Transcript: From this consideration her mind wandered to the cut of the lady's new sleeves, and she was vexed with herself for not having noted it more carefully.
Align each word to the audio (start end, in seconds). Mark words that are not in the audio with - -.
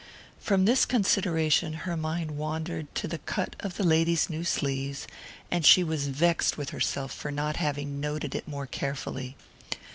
From 0.39 0.65
this 0.65 0.87
consideration 0.87 1.73
her 1.85 1.95
mind 1.95 2.31
wandered 2.31 2.87
to 2.95 3.07
the 3.07 3.19
cut 3.19 3.55
of 3.59 3.77
the 3.77 3.83
lady's 3.83 4.31
new 4.31 4.43
sleeves, 4.43 5.05
and 5.51 5.63
she 5.63 5.83
was 5.83 6.07
vexed 6.07 6.57
with 6.57 6.71
herself 6.71 7.13
for 7.13 7.29
not 7.29 7.57
having 7.57 7.99
noted 7.99 8.33
it 8.33 8.47
more 8.47 8.65
carefully. 8.65 9.35